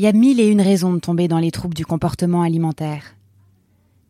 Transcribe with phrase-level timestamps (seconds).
[0.00, 3.16] Il y a mille et une raisons de tomber dans les troubles du comportement alimentaire.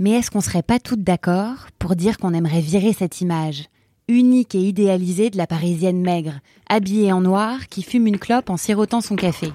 [0.00, 3.66] Mais est-ce qu'on serait pas toutes d'accord pour dire qu'on aimerait virer cette image,
[4.08, 8.56] unique et idéalisée de la parisienne maigre, habillée en noir, qui fume une clope en
[8.56, 9.52] sirotant son café?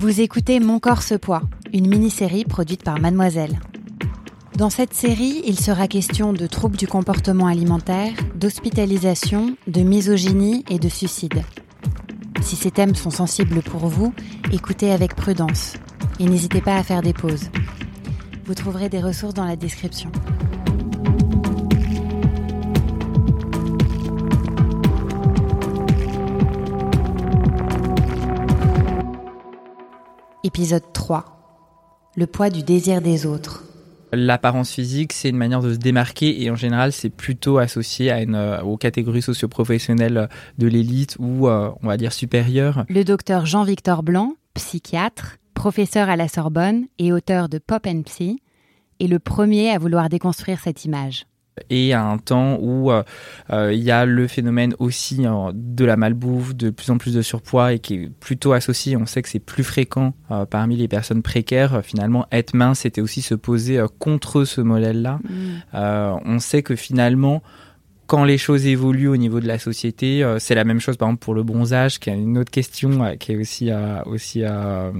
[0.00, 1.42] Vous écoutez Mon corps se poids,
[1.72, 3.60] une mini-série produite par Mademoiselle.
[4.56, 10.80] Dans cette série, il sera question de troubles du comportement alimentaire, d'hospitalisation, de misogynie et
[10.80, 11.44] de suicide.
[12.44, 14.12] Si ces thèmes sont sensibles pour vous,
[14.52, 15.72] écoutez avec prudence
[16.20, 17.48] et n'hésitez pas à faire des pauses.
[18.44, 20.12] Vous trouverez des ressources dans la description.
[30.44, 31.24] Épisode 3.
[32.14, 33.64] Le poids du désir des autres.
[34.14, 38.22] L'apparence physique, c'est une manière de se démarquer et en général, c'est plutôt associé à
[38.22, 40.28] une, euh, aux catégories socioprofessionnelles
[40.58, 42.84] de l'élite ou, euh, on va dire, supérieure.
[42.88, 48.40] Le docteur Jean-Victor Blanc, psychiatre, professeur à la Sorbonne et auteur de Pop and Psy,
[49.00, 51.26] est le premier à vouloir déconstruire cette image
[51.70, 53.02] et à un temps où euh,
[53.52, 57.14] euh, il y a le phénomène aussi euh, de la malbouffe, de plus en plus
[57.14, 60.14] de surpoids et qui est plutôt associé, on sait que c'est plus fréquent
[60.50, 65.20] parmi les personnes précaires, finalement être mince c'était aussi se poser contre ce modèle-là.
[65.22, 66.20] Mm.
[66.24, 67.42] on sait que finalement
[68.06, 71.08] quand les choses évoluent au niveau de la société, euh, c'est la même chose par
[71.08, 73.70] exemple pour le bronzage, qui est une autre question, euh, qui est aussi,
[74.42, 74.90] euh,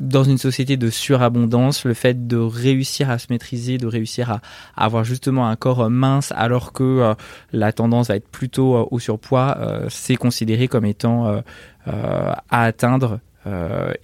[0.00, 4.40] dans une société de surabondance, le fait de réussir à se maîtriser, de réussir à,
[4.76, 7.14] avoir justement un corps mince, alors que
[7.52, 11.42] la tendance va être plutôt au surpoids, c'est considéré comme étant
[11.86, 13.20] à atteindre.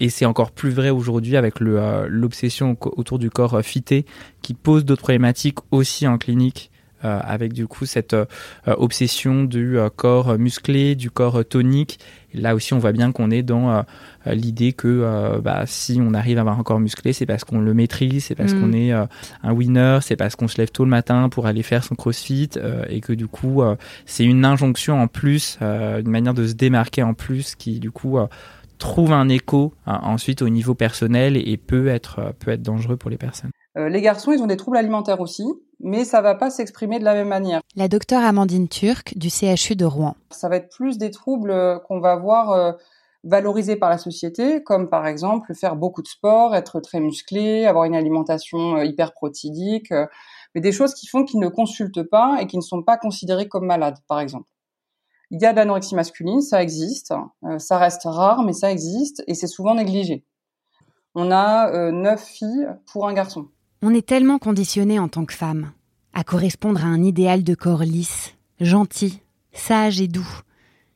[0.00, 4.04] et c'est encore plus vrai aujourd'hui avec l'obsession autour du corps fité,
[4.42, 6.70] qui pose d'autres problématiques aussi en clinique
[7.02, 8.26] avec du coup cette euh,
[8.66, 11.98] obsession du euh, corps musclé, du corps tonique.
[12.34, 13.84] là aussi, on voit bien qu'on est dans
[14.26, 17.72] l'idée que bah, si on arrive à avoir un corps musclé, c'est parce qu'on le
[17.72, 18.60] maîtrise, c'est parce mm.
[18.60, 21.82] qu'on est un winner, c'est parce qu'on se lève tôt le matin pour aller faire
[21.82, 22.50] son crossfit
[22.90, 23.62] et que du coup,
[24.04, 28.18] c'est une injonction en plus, une manière de se démarquer en plus qui du coup
[28.76, 33.16] trouve un écho ensuite au niveau personnel et, peut être peut être dangereux pour les
[33.16, 33.50] personnes.
[33.76, 35.44] les garçons, ils ont des troubles alimentaires aussi
[35.80, 37.60] mais ça va pas s'exprimer de la même manière.
[37.74, 40.16] La docteure Amandine Turc du CHU de Rouen.
[40.30, 42.72] Ça va être plus des troubles euh, qu'on va voir euh,
[43.24, 47.84] valorisés par la société, comme par exemple faire beaucoup de sport, être très musclé, avoir
[47.84, 49.92] une alimentation euh, hyper protidique,
[50.54, 53.48] mais des choses qui font qu'ils ne consultent pas et qui ne sont pas considérés
[53.48, 54.48] comme malades, par exemple.
[55.30, 57.12] Il y a de l'anorexie masculine, ça existe,
[57.58, 60.24] ça reste rare, mais ça existe et c'est souvent négligé.
[61.16, 63.48] On a neuf filles pour un garçon.
[63.82, 65.72] On est tellement conditionné en tant que femme
[66.16, 69.20] à correspondre à un idéal de corps lisse, gentil,
[69.52, 70.26] sage et doux.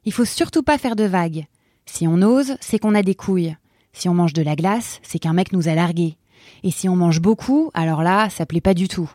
[0.07, 1.45] Il faut surtout pas faire de vagues.
[1.85, 3.55] Si on ose, c'est qu'on a des couilles.
[3.93, 6.17] Si on mange de la glace, c'est qu'un mec nous a largués.
[6.63, 9.11] Et si on mange beaucoup, alors là, ça plaît pas du tout.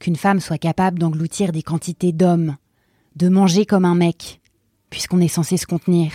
[0.00, 2.56] Qu'une femme soit capable d'engloutir des quantités d'hommes,
[3.14, 4.40] de manger comme un mec,
[4.90, 6.10] puisqu'on est censé se contenir.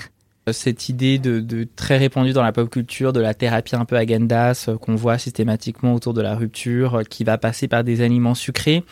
[0.51, 4.65] Cette idée de, très répandue dans la pop culture de la thérapie un peu agendas
[4.67, 8.35] euh, qu'on voit systématiquement autour de la rupture, euh, qui va passer par des aliments
[8.35, 8.83] sucrés.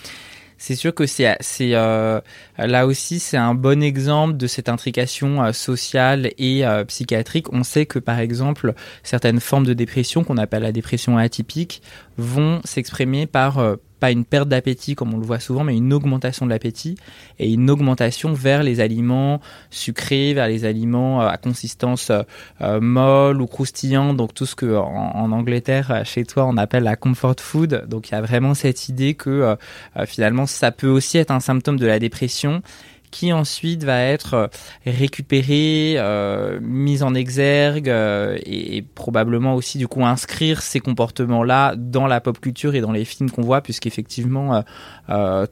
[0.59, 2.19] C'est sûr que c'est euh,
[2.57, 7.53] là aussi c'est un bon exemple de cette intrication sociale et psychiatrique.
[7.53, 11.84] On sait que par exemple certaines formes de dépression qu'on appelle la dépression atypique
[12.18, 16.46] vont s'exprimer par pas une perte d'appétit comme on le voit souvent, mais une augmentation
[16.46, 16.96] de l'appétit
[17.40, 22.24] et une augmentation vers les aliments sucrés, vers les aliments euh, à consistance euh,
[22.62, 26.96] euh, molle ou croustillante, donc tout ce que en, Angleterre, chez toi, on appelle la
[26.96, 27.86] comfort food.
[27.88, 29.56] Donc il y a vraiment cette idée que
[30.06, 32.62] finalement ça peut aussi être un symptôme de la dépression
[33.12, 34.47] qui ensuite va être euh,
[34.85, 42.07] récupéré, euh, mis en exergue euh, et, probablement aussi du coup inscrire ces comportements-là dans
[42.07, 44.63] la pop culture et dans les films qu'on voit, puisqu'effectivement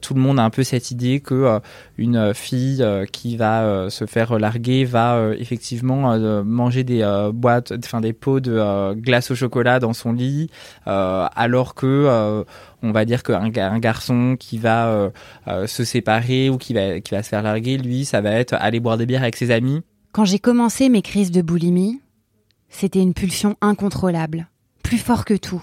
[0.00, 1.60] tout le monde a un peu cette idée que
[1.96, 8.40] une fille qui va se faire larguer va effectivement manger des boîtes, enfin des pots
[8.40, 10.50] de glace au chocolat dans son lit,
[10.84, 12.44] alors que
[12.82, 15.10] on va dire qu'un un garçon qui va euh,
[15.48, 18.54] euh, se séparer ou qui va, qui va se faire larguer, lui, ça va être
[18.54, 19.82] aller boire des bières avec ses amis.
[20.12, 22.00] Quand j'ai commencé mes crises de boulimie,
[22.68, 24.48] c'était une pulsion incontrôlable,
[24.82, 25.62] plus fort que tout,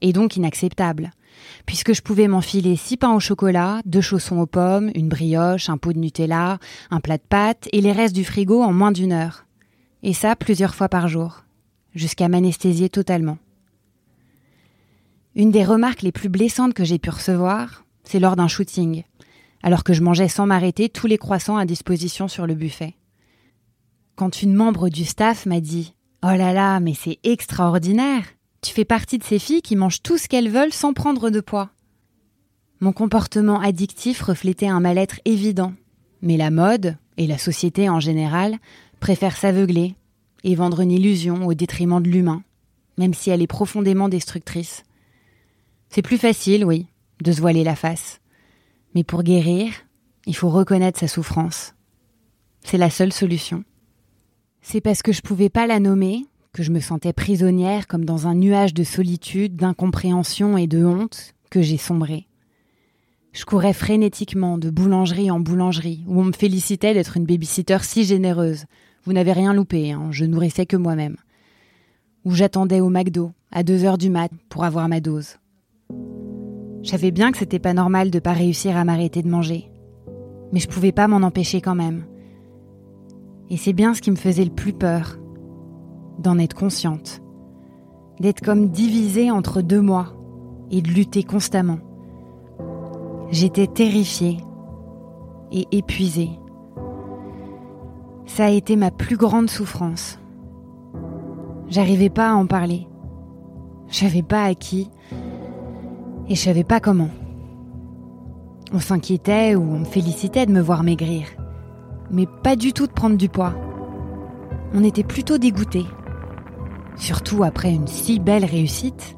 [0.00, 1.10] et donc inacceptable,
[1.66, 5.78] puisque je pouvais m'enfiler six pains au chocolat, deux chaussons aux pommes, une brioche, un
[5.78, 6.58] pot de Nutella,
[6.90, 9.46] un plat de pâtes et les restes du frigo en moins d'une heure.
[10.02, 11.44] Et ça plusieurs fois par jour,
[11.94, 13.38] jusqu'à m'anesthésier totalement.
[15.36, 19.02] Une des remarques les plus blessantes que j'ai pu recevoir, c'est lors d'un shooting,
[19.64, 22.94] alors que je mangeais sans m'arrêter tous les croissants à disposition sur le buffet.
[24.14, 28.24] quand une membre du staff m'a dit Oh là là, mais c'est extraordinaire
[28.62, 31.40] Tu fais partie de ces filles qui mangent tout ce qu'elles veulent sans prendre de
[31.40, 31.70] poids.
[32.78, 35.72] Mon comportement addictif reflétait un mal-être évident,
[36.22, 38.58] mais la mode, et la société en général,
[39.00, 39.96] préfèrent s'aveugler
[40.44, 42.44] et vendre une illusion au détriment de l'humain,
[42.98, 44.84] même si elle est profondément destructrice.
[45.94, 46.88] C'est plus facile, oui,
[47.22, 48.20] de se voiler la face.
[48.96, 49.70] Mais pour guérir,
[50.26, 51.72] il faut reconnaître sa souffrance.
[52.62, 53.62] C'est la seule solution.
[54.60, 58.26] C'est parce que je pouvais pas la nommer, que je me sentais prisonnière comme dans
[58.26, 62.26] un nuage de solitude, d'incompréhension et de honte, que j'ai sombré.
[63.32, 68.02] Je courais frénétiquement de boulangerie en boulangerie, où on me félicitait d'être une babysitter si
[68.02, 68.64] généreuse.
[69.04, 71.18] Vous n'avez rien loupé, hein, je nourrissais que moi-même.
[72.24, 75.36] Où j'attendais au McDo, à deux heures du mat, pour avoir ma dose.
[76.84, 79.70] Je savais bien que c'était pas normal de pas réussir à m'arrêter de manger.
[80.52, 82.04] Mais je pouvais pas m'en empêcher quand même.
[83.48, 85.18] Et c'est bien ce qui me faisait le plus peur.
[86.18, 87.22] D'en être consciente.
[88.20, 90.14] D'être comme divisée entre deux mois.
[90.70, 91.78] Et de lutter constamment.
[93.30, 94.36] J'étais terrifiée
[95.52, 96.32] et épuisée.
[98.26, 100.18] Ça a été ma plus grande souffrance.
[101.68, 102.86] J'arrivais pas à en parler.
[103.88, 104.90] Je savais pas à qui
[106.28, 107.10] et je savais pas comment.
[108.72, 111.26] On s'inquiétait ou on me félicitait de me voir maigrir,
[112.10, 113.54] mais pas du tout de prendre du poids.
[114.72, 115.86] On était plutôt dégoûtés.
[116.96, 119.16] Surtout après une si belle réussite.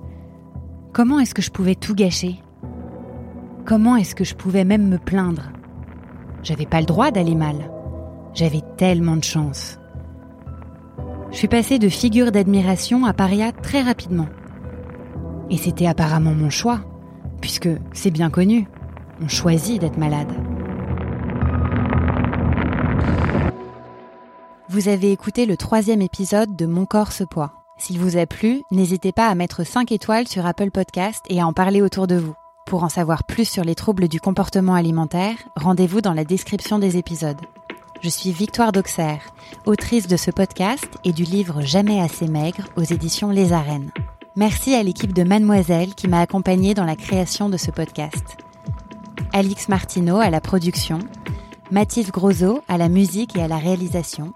[0.92, 2.36] Comment est-ce que je pouvais tout gâcher?
[3.64, 5.50] Comment est-ce que je pouvais même me plaindre?
[6.42, 7.70] J'avais pas le droit d'aller mal.
[8.34, 9.78] J'avais tellement de chance.
[11.30, 14.28] Je suis passée de figure d'admiration à paria très rapidement.
[15.50, 16.80] Et c'était apparemment mon choix,
[17.46, 18.66] puisque c'est bien connu,
[19.22, 20.32] on choisit d'être malade.
[24.69, 27.52] Vous avez écouté le troisième épisode de Mon corps se poids.
[27.78, 31.46] S'il vous a plu, n'hésitez pas à mettre 5 étoiles sur Apple Podcast et à
[31.46, 32.34] en parler autour de vous.
[32.66, 36.96] Pour en savoir plus sur les troubles du comportement alimentaire, rendez-vous dans la description des
[36.96, 37.40] épisodes.
[38.00, 39.22] Je suis Victoire d'Auxerre,
[39.66, 43.92] autrice de ce podcast et du livre Jamais assez maigre aux éditions Les Arènes.
[44.38, 48.36] Merci à l'équipe de Mademoiselle qui m'a accompagnée dans la création de ce podcast.
[49.32, 50.98] Alix Martineau à la production,
[51.70, 54.34] Mathilde Grosot à la musique et à la réalisation,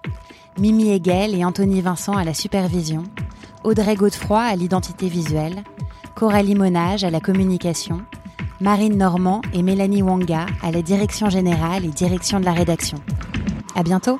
[0.57, 3.03] Mimi Hegel et Anthony Vincent à la supervision,
[3.63, 5.63] Audrey Godefroy à l'identité visuelle,
[6.15, 8.01] Coralie Monage à la communication,
[8.59, 12.97] Marine Normand et Mélanie Wanga à la direction générale et direction de la rédaction.
[13.75, 14.19] À bientôt!